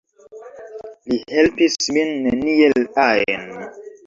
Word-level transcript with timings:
Li 1.11 1.17
helpis 1.33 1.77
min 1.99 2.11
neniel 2.25 2.89
ajn 3.05 3.47